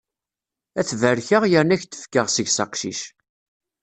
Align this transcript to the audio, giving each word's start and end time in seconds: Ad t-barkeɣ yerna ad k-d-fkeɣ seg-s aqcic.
Ad 0.79 0.85
t-barkeɣ 0.87 1.43
yerna 1.51 1.73
ad 1.75 1.79
k-d-fkeɣ 1.81 2.27
seg-s 2.31 2.57
aqcic. 2.63 3.01